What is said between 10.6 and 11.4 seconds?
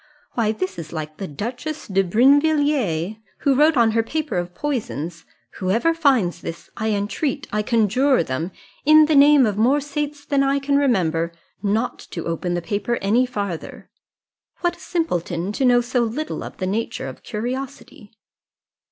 remember,